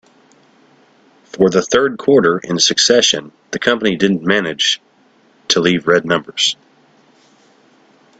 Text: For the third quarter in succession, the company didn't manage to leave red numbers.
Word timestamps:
For 1.25 1.51
the 1.51 1.61
third 1.61 1.99
quarter 1.99 2.39
in 2.39 2.57
succession, 2.57 3.31
the 3.51 3.59
company 3.59 3.97
didn't 3.97 4.23
manage 4.23 4.81
to 5.49 5.59
leave 5.59 5.85
red 5.85 6.05
numbers. 6.05 6.55